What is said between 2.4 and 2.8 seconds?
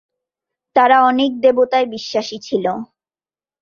ছিল।